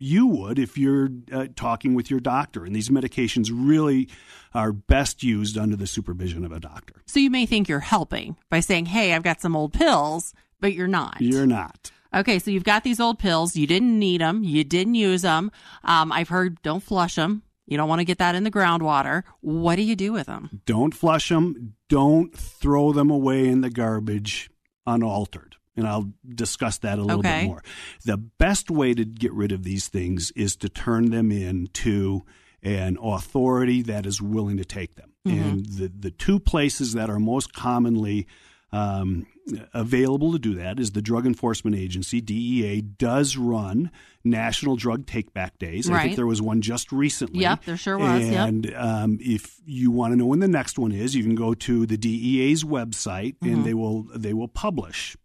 you 0.00 0.26
would 0.26 0.58
if 0.58 0.76
you're 0.76 1.10
uh, 1.30 1.46
talking 1.54 1.94
with 1.94 2.10
your 2.10 2.18
doctor. 2.18 2.64
And 2.64 2.74
these 2.74 2.88
medications 2.88 3.50
really 3.52 4.08
are 4.52 4.72
best 4.72 5.22
used 5.22 5.56
under 5.56 5.76
the 5.76 5.86
supervision 5.86 6.44
of 6.44 6.50
a 6.50 6.58
doctor. 6.58 6.94
So 7.06 7.20
you 7.20 7.30
may 7.30 7.46
think 7.46 7.68
you're 7.68 7.80
helping 7.80 8.36
by 8.48 8.60
saying, 8.60 8.86
hey, 8.86 9.12
I've 9.12 9.22
got 9.22 9.40
some 9.40 9.54
old 9.54 9.72
pills, 9.72 10.34
but 10.58 10.72
you're 10.72 10.88
not. 10.88 11.20
You're 11.20 11.46
not. 11.46 11.92
Okay, 12.12 12.40
so 12.40 12.50
you've 12.50 12.64
got 12.64 12.82
these 12.82 12.98
old 12.98 13.20
pills. 13.20 13.54
You 13.54 13.68
didn't 13.68 13.96
need 13.96 14.20
them. 14.20 14.42
You 14.42 14.64
didn't 14.64 14.96
use 14.96 15.22
them. 15.22 15.52
Um, 15.84 16.10
I've 16.10 16.30
heard 16.30 16.60
don't 16.62 16.82
flush 16.82 17.14
them. 17.14 17.42
You 17.66 17.76
don't 17.76 17.88
want 17.88 18.00
to 18.00 18.04
get 18.04 18.18
that 18.18 18.34
in 18.34 18.42
the 18.42 18.50
groundwater. 18.50 19.22
What 19.42 19.76
do 19.76 19.82
you 19.82 19.94
do 19.94 20.12
with 20.12 20.26
them? 20.26 20.62
Don't 20.66 20.92
flush 20.92 21.28
them. 21.28 21.74
Don't 21.88 22.36
throw 22.36 22.92
them 22.92 23.10
away 23.10 23.46
in 23.46 23.60
the 23.60 23.70
garbage 23.70 24.50
unaltered. 24.86 25.49
And 25.76 25.86
I'll 25.86 26.12
discuss 26.28 26.78
that 26.78 26.98
a 26.98 27.02
little 27.02 27.20
okay. 27.20 27.42
bit 27.42 27.46
more. 27.46 27.62
The 28.04 28.16
best 28.16 28.70
way 28.70 28.92
to 28.92 29.04
get 29.04 29.32
rid 29.32 29.52
of 29.52 29.62
these 29.62 29.88
things 29.88 30.30
is 30.32 30.56
to 30.56 30.68
turn 30.68 31.10
them 31.10 31.30
into 31.30 32.22
an 32.62 32.98
authority 33.02 33.82
that 33.82 34.04
is 34.04 34.20
willing 34.20 34.56
to 34.58 34.64
take 34.64 34.96
them. 34.96 35.12
Mm-hmm. 35.26 35.48
And 35.48 35.66
the, 35.66 35.88
the 35.88 36.10
two 36.10 36.38
places 36.38 36.92
that 36.94 37.08
are 37.08 37.18
most 37.18 37.52
commonly 37.54 38.26
um, 38.72 39.26
available 39.74 40.32
to 40.32 40.38
do 40.38 40.54
that 40.54 40.78
is 40.78 40.92
the 40.92 41.02
Drug 41.02 41.26
Enforcement 41.26 41.76
Agency, 41.76 42.20
DEA, 42.20 42.82
does 42.82 43.36
run 43.36 43.90
national 44.22 44.76
drug 44.76 45.06
take 45.06 45.32
back 45.32 45.58
days. 45.58 45.88
Right. 45.88 45.98
I 45.98 46.02
think 46.04 46.16
there 46.16 46.26
was 46.26 46.40
one 46.40 46.60
just 46.60 46.92
recently. 46.92 47.40
Yep, 47.40 47.64
there 47.64 47.76
sure 47.76 47.98
was. 47.98 48.22
And 48.22 48.66
yep. 48.66 48.80
um, 48.80 49.18
if 49.20 49.60
you 49.64 49.90
want 49.90 50.12
to 50.12 50.16
know 50.16 50.26
when 50.26 50.38
the 50.38 50.48
next 50.48 50.78
one 50.78 50.92
is, 50.92 51.14
you 51.16 51.22
can 51.22 51.34
go 51.34 51.54
to 51.54 51.86
the 51.86 51.96
DEA's 51.96 52.62
website 52.62 53.36
mm-hmm. 53.38 53.54
and 53.54 53.64
they 53.64 53.74
will 53.74 54.04
they 54.14 54.34
will 54.34 54.48
publish 54.48 55.16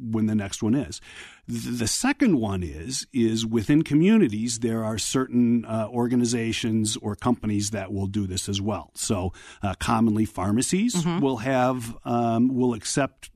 when 0.00 0.26
the 0.26 0.34
next 0.34 0.62
one 0.62 0.74
is. 0.74 1.00
The 1.46 1.86
second 1.86 2.38
one 2.38 2.62
is 2.62 3.06
is 3.12 3.44
within 3.44 3.82
communities 3.82 4.60
there 4.60 4.82
are 4.84 4.98
certain 4.98 5.64
uh, 5.66 5.88
organizations 5.90 6.96
or 6.96 7.14
companies 7.14 7.70
that 7.70 7.92
will 7.92 8.06
do 8.06 8.26
this 8.26 8.48
as 8.48 8.60
well. 8.60 8.90
So 8.94 9.32
uh, 9.62 9.74
commonly 9.74 10.24
pharmacies 10.24 10.94
mm-hmm. 10.94 11.20
will 11.20 11.38
have 11.38 11.96
um, 12.04 12.54
will 12.54 12.74
accept 12.74 13.30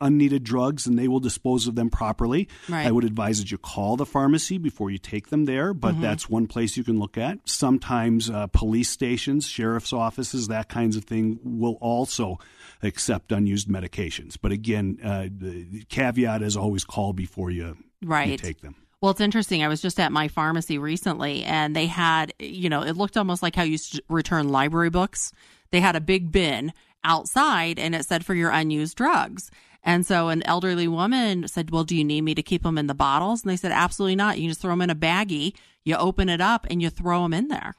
unneeded 0.00 0.44
drugs 0.44 0.86
and 0.86 0.98
they 0.98 1.08
will 1.08 1.20
dispose 1.20 1.66
of 1.66 1.74
them 1.74 1.90
properly. 1.90 2.48
Right. 2.68 2.86
I 2.86 2.90
would 2.90 3.04
advise 3.04 3.40
that 3.40 3.50
you 3.50 3.58
call 3.58 3.96
the 3.96 4.06
pharmacy 4.06 4.58
before 4.58 4.90
you 4.90 4.98
take 4.98 5.28
them 5.28 5.44
there, 5.44 5.74
but 5.74 5.94
mm-hmm. 5.94 6.02
that's 6.02 6.28
one 6.28 6.46
place 6.46 6.76
you 6.76 6.84
can 6.84 6.98
look 6.98 7.18
at. 7.18 7.38
Sometimes 7.44 8.30
uh, 8.30 8.46
police 8.48 8.90
stations, 8.90 9.46
sheriff's 9.46 9.92
offices, 9.92 10.48
that 10.48 10.68
kinds 10.68 10.96
of 10.96 11.04
thing 11.04 11.38
will 11.42 11.78
also 11.80 12.38
accept 12.82 13.32
unused 13.32 13.68
medications. 13.68 14.36
But 14.40 14.52
again, 14.52 14.98
uh, 15.02 15.28
the 15.30 15.84
caveat 15.88 16.42
is 16.42 16.56
always 16.56 16.84
call 16.84 17.12
before 17.12 17.50
you, 17.50 17.76
right. 18.02 18.28
you 18.28 18.36
take 18.36 18.60
them. 18.60 18.76
Well, 19.00 19.12
it's 19.12 19.20
interesting. 19.20 19.62
I 19.62 19.68
was 19.68 19.80
just 19.80 20.00
at 20.00 20.10
my 20.10 20.26
pharmacy 20.26 20.76
recently 20.76 21.44
and 21.44 21.74
they 21.74 21.86
had, 21.86 22.32
you 22.40 22.68
know, 22.68 22.82
it 22.82 22.96
looked 22.96 23.16
almost 23.16 23.42
like 23.42 23.54
how 23.54 23.62
you 23.62 23.78
return 24.08 24.48
library 24.48 24.90
books. 24.90 25.32
They 25.70 25.80
had 25.80 25.94
a 25.94 26.00
big 26.00 26.32
bin 26.32 26.72
outside 27.04 27.78
and 27.78 27.94
it 27.94 28.06
said 28.06 28.24
for 28.24 28.34
your 28.34 28.50
unused 28.50 28.96
drugs. 28.96 29.50
And 29.84 30.04
so 30.04 30.28
an 30.28 30.42
elderly 30.42 30.88
woman 30.88 31.46
said, 31.46 31.70
Well, 31.70 31.84
do 31.84 31.96
you 31.96 32.04
need 32.04 32.22
me 32.22 32.34
to 32.34 32.42
keep 32.42 32.64
them 32.64 32.78
in 32.78 32.88
the 32.88 32.94
bottles? 32.94 33.42
And 33.42 33.50
they 33.50 33.56
said, 33.56 33.72
Absolutely 33.72 34.16
not. 34.16 34.38
You 34.38 34.48
just 34.48 34.60
throw 34.60 34.72
them 34.72 34.82
in 34.82 34.90
a 34.90 34.96
baggie, 34.96 35.54
you 35.84 35.96
open 35.96 36.28
it 36.28 36.40
up, 36.40 36.66
and 36.68 36.82
you 36.82 36.90
throw 36.90 37.22
them 37.22 37.32
in 37.32 37.48
there. 37.48 37.74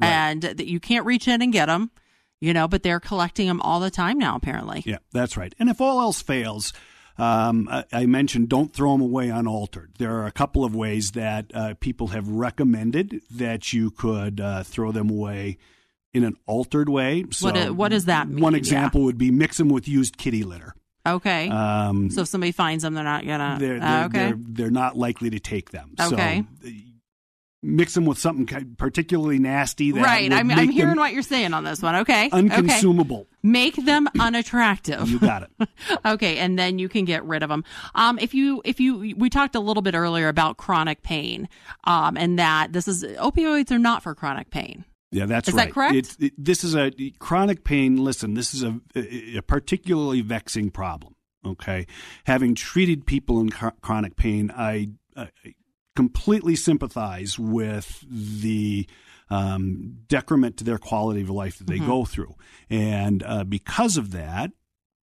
Right. 0.00 0.08
And 0.08 0.42
that 0.42 0.66
you 0.66 0.78
can't 0.80 1.04
reach 1.04 1.26
in 1.26 1.42
and 1.42 1.52
get 1.52 1.66
them, 1.66 1.90
you 2.40 2.52
know, 2.52 2.66
but 2.66 2.82
they're 2.82 3.00
collecting 3.00 3.46
them 3.46 3.60
all 3.60 3.80
the 3.80 3.90
time 3.90 4.18
now, 4.18 4.36
apparently. 4.36 4.82
Yeah, 4.86 4.98
that's 5.12 5.36
right. 5.36 5.54
And 5.58 5.68
if 5.68 5.80
all 5.80 6.00
else 6.00 6.22
fails, 6.22 6.72
um, 7.18 7.68
I, 7.70 7.84
I, 7.92 8.06
mentioned 8.06 8.48
don't 8.48 8.72
throw 8.72 8.92
them 8.92 9.02
away 9.02 9.28
unaltered. 9.28 9.92
There 9.98 10.16
are 10.16 10.26
a 10.26 10.32
couple 10.32 10.64
of 10.64 10.74
ways 10.74 11.12
that 11.12 11.50
uh, 11.52 11.74
people 11.78 12.08
have 12.08 12.26
recommended 12.28 13.20
that 13.32 13.72
you 13.72 13.90
could 13.90 14.40
uh, 14.40 14.62
throw 14.62 14.90
them 14.90 15.10
away 15.10 15.58
in 16.14 16.24
an 16.24 16.36
altered 16.46 16.88
way. 16.88 17.24
So 17.30 17.50
what, 17.50 17.70
what 17.76 17.88
does 17.90 18.06
that 18.06 18.28
mean? 18.28 18.40
One 18.40 18.54
example 18.54 19.02
yeah. 19.02 19.06
would 19.06 19.18
be 19.18 19.30
mix 19.30 19.58
them 19.58 19.68
with 19.68 19.86
used 19.86 20.16
kitty 20.16 20.42
litter. 20.44 20.74
Okay. 21.06 21.48
Um, 21.48 22.10
so 22.10 22.22
if 22.22 22.28
somebody 22.28 22.52
finds 22.52 22.82
them, 22.82 22.94
they're 22.94 23.04
not 23.04 23.26
gonna. 23.26 23.56
They're, 23.58 23.80
they're, 23.80 23.88
uh, 23.88 24.06
okay. 24.06 24.18
They're, 24.18 24.38
they're, 24.38 24.70
not 24.70 24.96
likely 24.96 25.30
to 25.30 25.40
take 25.40 25.70
them. 25.70 25.94
Okay. 26.00 26.44
So, 26.62 26.68
mix 27.62 27.94
them 27.94 28.06
with 28.06 28.18
something 28.18 28.74
particularly 28.76 29.38
nasty. 29.38 29.92
That 29.92 30.02
right. 30.02 30.32
I'm, 30.32 30.50
I'm 30.50 30.70
hearing 30.70 30.96
what 30.96 31.12
you're 31.12 31.22
saying 31.22 31.52
on 31.54 31.64
this 31.64 31.82
one. 31.82 31.96
Okay. 31.96 32.30
Unconsumable. 32.30 33.20
Okay. 33.20 33.26
Make 33.42 33.76
them 33.76 34.08
unattractive. 34.18 35.08
you 35.08 35.18
got 35.18 35.44
it. 35.44 35.68
okay, 36.06 36.38
and 36.38 36.58
then 36.58 36.78
you 36.78 36.88
can 36.88 37.04
get 37.04 37.24
rid 37.24 37.42
of 37.42 37.48
them. 37.48 37.64
Um, 37.94 38.18
if 38.18 38.34
you 38.34 38.60
if 38.64 38.80
you 38.80 39.14
we 39.16 39.30
talked 39.30 39.54
a 39.54 39.60
little 39.60 39.82
bit 39.82 39.94
earlier 39.94 40.28
about 40.28 40.58
chronic 40.58 41.02
pain, 41.02 41.48
um, 41.84 42.16
and 42.16 42.38
that 42.38 42.72
this 42.72 42.86
is 42.86 43.02
opioids 43.02 43.70
are 43.70 43.78
not 43.78 44.02
for 44.02 44.14
chronic 44.14 44.50
pain. 44.50 44.84
Yeah, 45.10 45.26
that's 45.26 45.48
is 45.48 45.54
right. 45.54 45.68
that 45.68 45.74
correct? 45.74 45.94
It, 45.94 46.16
it, 46.20 46.32
this 46.36 46.62
is 46.62 46.76
a 46.76 46.92
chronic 47.18 47.64
pain. 47.64 47.96
Listen, 47.96 48.34
this 48.34 48.54
is 48.54 48.62
a, 48.62 48.78
a 48.94 49.40
particularly 49.40 50.20
vexing 50.20 50.70
problem. 50.70 51.16
Okay, 51.44 51.86
having 52.24 52.54
treated 52.54 53.06
people 53.06 53.40
in 53.40 53.48
chronic 53.48 54.16
pain, 54.16 54.52
I, 54.54 54.90
I 55.16 55.30
completely 55.96 56.56
sympathize 56.56 57.38
with 57.38 58.04
the 58.08 58.86
um, 59.28 59.98
decrement 60.08 60.56
to 60.58 60.64
their 60.64 60.78
quality 60.78 61.20
of 61.20 61.30
life 61.30 61.58
that 61.58 61.66
they 61.66 61.76
mm-hmm. 61.76 61.86
go 61.86 62.04
through, 62.04 62.34
and 62.68 63.22
uh, 63.22 63.44
because 63.44 63.96
of 63.96 64.10
that, 64.12 64.50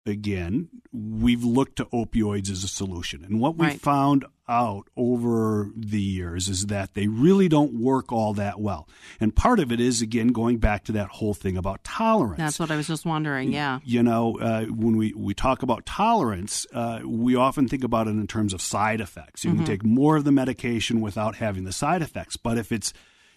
again, 0.06 0.68
we've 0.92 1.44
looked 1.44 1.76
to 1.76 1.84
opioids 1.86 2.50
as 2.50 2.64
a 2.64 2.68
solution. 2.68 3.24
And 3.24 3.40
what 3.40 3.56
we 3.56 3.66
right. 3.66 3.80
found 3.80 4.24
out 4.48 4.88
over 4.96 5.70
the 5.76 6.00
years 6.00 6.48
is 6.48 6.66
that 6.66 6.94
they 6.94 7.08
really 7.08 7.48
don't 7.48 7.74
work 7.74 8.12
all 8.12 8.34
that 8.34 8.60
well. 8.60 8.88
And 9.20 9.34
part 9.34 9.60
of 9.60 9.72
it 9.72 9.80
is, 9.80 10.02
again, 10.02 10.28
going 10.28 10.58
back 10.58 10.84
to 10.84 10.92
that 10.92 11.08
whole 11.08 11.34
thing 11.34 11.56
about 11.56 11.82
tolerance. 11.84 12.38
That's 12.38 12.58
what 12.58 12.70
I 12.70 12.76
was 12.76 12.86
just 12.86 13.04
wondering, 13.04 13.52
yeah. 13.52 13.80
You 13.84 14.02
know, 14.02 14.38
uh, 14.38 14.64
when 14.66 14.96
we, 14.96 15.12
we 15.16 15.34
talk 15.34 15.62
about 15.62 15.86
tolerance, 15.86 16.66
uh, 16.72 17.00
we 17.04 17.34
often 17.34 17.68
think 17.68 17.84
about 17.84 18.06
it 18.06 18.10
in 18.10 18.26
terms 18.26 18.52
of 18.52 18.62
side 18.62 19.00
effects. 19.00 19.44
You 19.44 19.50
mm-hmm. 19.50 19.58
can 19.58 19.66
take 19.66 19.84
more 19.84 20.16
of 20.16 20.24
the 20.24 20.32
medication 20.32 21.00
without 21.00 21.36
having 21.36 21.64
the 21.64 21.72
side 21.72 22.02
effects. 22.02 22.36
But 22.36 22.58
if 22.58 22.72
it's 22.72 22.92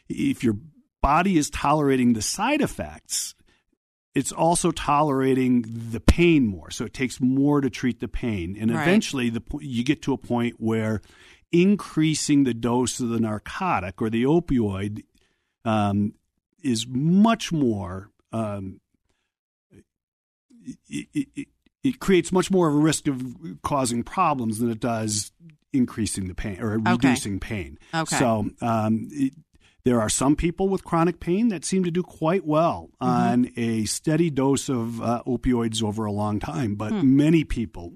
if 0.07 0.43
your 0.43 0.57
body 1.01 1.37
is 1.37 1.49
tolerating 1.49 2.13
the 2.13 2.21
side 2.21 2.61
effects, 2.61 3.35
it's 4.15 4.31
also 4.31 4.71
tolerating 4.71 5.65
the 5.67 5.99
pain 5.99 6.47
more. 6.47 6.71
So 6.71 6.85
it 6.85 6.93
takes 6.93 7.21
more 7.21 7.61
to 7.61 7.69
treat 7.69 7.99
the 7.99 8.07
pain. 8.07 8.57
And 8.59 8.73
right. 8.73 8.81
eventually 8.81 9.29
the 9.29 9.43
you 9.61 9.83
get 9.83 10.01
to 10.03 10.13
a 10.13 10.17
point 10.17 10.55
where 10.57 11.01
increasing 11.51 12.43
the 12.43 12.53
dose 12.53 12.99
of 12.99 13.09
the 13.09 13.19
narcotic 13.19 14.01
or 14.01 14.09
the 14.09 14.23
opioid 14.23 15.03
um, 15.65 16.13
is 16.63 16.85
much 16.87 17.51
more 17.51 18.09
um, 18.31 18.79
it, 20.87 21.07
it, 21.13 21.47
it, 21.83 21.99
creates 21.99 22.31
much 22.31 22.51
more 22.51 22.67
of 22.67 22.75
a 22.75 22.77
risk 22.77 23.07
of 23.07 23.23
causing 23.63 24.03
problems 24.03 24.59
than 24.59 24.69
it 24.69 24.79
does 24.79 25.31
increasing 25.73 26.27
the 26.27 26.35
pain 26.35 26.59
or 26.61 26.77
reducing 26.77 27.35
okay. 27.37 27.47
pain. 27.47 27.79
Okay. 27.93 28.15
So 28.15 28.49
um, 28.61 29.07
it, 29.11 29.33
there 29.85 30.01
are 30.01 30.09
some 30.09 30.35
people 30.35 30.67
with 30.69 30.83
chronic 30.83 31.19
pain 31.19 31.49
that 31.49 31.65
seem 31.65 31.83
to 31.83 31.91
do 31.91 32.03
quite 32.03 32.45
well 32.45 32.89
mm-hmm. 33.01 33.11
on 33.11 33.51
a 33.55 33.85
steady 33.85 34.29
dose 34.29 34.69
of 34.69 35.01
uh, 35.01 35.23
opioids 35.25 35.83
over 35.83 36.05
a 36.05 36.11
long 36.11 36.39
time, 36.39 36.75
but 36.75 36.91
hmm. 36.91 37.15
many 37.15 37.43
people 37.43 37.93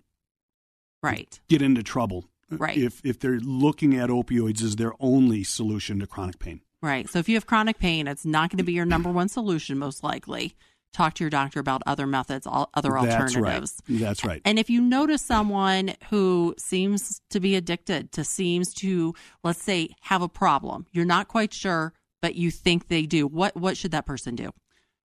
right 1.02 1.42
get 1.50 1.62
into 1.62 1.84
trouble 1.84 2.30
right. 2.50 2.78
if 2.78 3.02
if 3.04 3.20
they're 3.20 3.40
looking 3.40 3.98
at 3.98 4.10
opioids 4.10 4.64
as 4.64 4.78
their 4.78 4.94
only 5.00 5.44
solution 5.44 6.00
to 6.00 6.08
chronic 6.08 6.40
pain. 6.40 6.62
Right. 6.82 7.10
So 7.10 7.20
if 7.20 7.30
you 7.30 7.36
have 7.36 7.46
chronic 7.46 7.80
pain, 7.80 8.08
it's 8.08 8.26
not 8.26 8.50
going 8.50 8.58
to 8.58 8.64
be 8.64 8.74
your 8.74 8.86
number 8.86 9.10
one 9.10 9.30
solution 9.30 9.78
most 9.78 10.04
likely 10.04 10.54
talk 10.94 11.16
to 11.16 11.24
your 11.24 11.30
doctor 11.30 11.60
about 11.60 11.82
other 11.86 12.08
methods, 12.08 12.48
other 12.50 12.98
alternatives. 12.98 13.76
That's 13.76 13.90
right. 13.90 14.00
That's 14.00 14.26
right. 14.26 14.42
And 14.46 14.60
if 14.60 14.70
you 14.70 14.80
notice 14.82 15.22
someone 15.22 15.96
who 16.10 16.56
seems 16.58 17.22
to 17.32 17.40
be 17.40 17.56
addicted, 17.56 18.12
to 18.14 18.24
seems 18.24 18.74
to, 18.76 19.14
let's 19.44 19.62
say, 19.62 19.90
have 20.02 20.22
a 20.22 20.30
problem, 20.30 20.86
you're 20.92 21.06
not 21.06 21.28
quite 21.28 21.54
sure, 21.54 21.94
but 22.22 22.36
you 22.36 22.52
think 22.52 22.88
they 22.88 23.06
do. 23.06 23.28
What 23.28 23.56
what 23.56 23.76
should 23.76 23.92
that 23.92 24.06
person 24.06 24.36
do? 24.36 24.52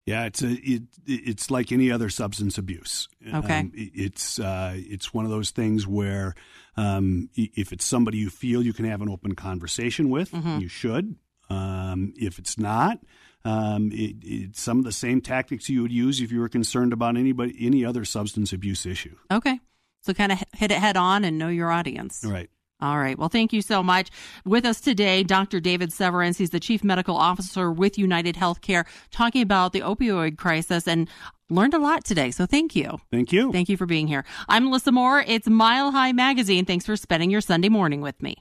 Yeah, 0.07 0.25
it's 0.25 0.42
a 0.42 0.52
it, 0.52 0.83
it's 1.07 1.50
like 1.50 1.71
any 1.71 1.90
other 1.90 2.09
substance 2.09 2.57
abuse. 2.57 3.09
Okay, 3.35 3.59
um, 3.59 3.73
it's 3.75 4.38
uh, 4.38 4.73
it's 4.76 5.12
one 5.12 5.25
of 5.25 5.30
those 5.30 5.50
things 5.50 5.87
where 5.87 6.35
um, 6.76 7.28
if 7.35 7.73
it's 7.73 7.85
somebody 7.85 8.18
you 8.18 8.30
feel 8.30 8.62
you 8.62 8.73
can 8.73 8.87
have 8.87 9.02
an 9.02 9.11
open 9.11 9.35
conversation 9.35 10.09
with, 10.09 10.30
mm-hmm. 10.30 10.61
you 10.61 10.68
should. 10.68 11.16
Um, 11.50 12.14
if 12.16 12.38
it's 12.38 12.59
not, 12.59 13.00
Um, 13.45 13.90
it, 13.92 14.16
it, 14.23 14.57
some 14.57 14.78
of 14.78 14.85
the 14.85 14.92
same 14.92 15.21
tactics 15.21 15.68
you 15.68 15.83
would 15.83 15.92
use 15.92 16.21
if 16.21 16.33
you 16.33 16.40
were 16.40 16.49
concerned 16.49 16.92
about 16.92 17.16
anybody 17.16 17.54
any 17.61 17.85
other 17.85 18.04
substance 18.04 18.52
abuse 18.52 18.85
issue. 18.85 19.16
Okay. 19.30 19.61
So 20.02 20.12
kind 20.14 20.33
of 20.33 20.42
hit 20.57 20.71
it 20.71 20.78
head 20.78 20.97
on 20.97 21.25
and 21.25 21.38
know 21.38 21.49
your 21.49 21.71
audience. 21.71 22.25
Right. 22.26 22.50
All 22.80 22.99
right. 22.99 23.18
Well, 23.18 23.28
thank 23.28 23.52
you 23.52 23.61
so 23.61 23.83
much. 23.83 24.09
With 24.45 24.64
us 24.64 24.80
today, 24.80 25.25
Dr. 25.25 25.59
David 25.59 25.92
Severance. 25.92 26.38
He's 26.38 26.50
the 26.50 26.61
Chief 26.61 26.85
Medical 26.85 27.16
Officer 27.16 27.73
with 27.73 27.99
United 27.99 28.37
Healthcare, 28.37 28.87
talking 29.11 29.42
about 29.42 29.73
the 29.73 29.80
opioid 29.80 30.38
crisis 30.38 30.87
and 30.87 31.09
learned 31.50 31.75
a 31.75 31.78
lot 31.78 32.04
today. 32.04 32.30
So 32.30 32.47
thank 32.47 32.76
you. 32.76 32.99
Thank 33.11 33.33
you. 33.33 33.50
Thank 33.50 33.68
you 33.68 33.76
for 33.76 33.87
being 33.87 34.07
here. 34.07 34.25
I'm 34.49 34.66
Melissa 34.66 34.92
Moore. 34.92 35.25
It's 35.26 35.49
Mile 35.49 35.90
High 35.90 36.12
Magazine. 36.12 36.66
Thanks 36.66 36.87
for 36.87 36.97
spending 36.97 37.30
your 37.30 37.40
Sunday 37.40 37.68
morning 37.68 38.00
with 38.00 38.23
me. 38.23 38.37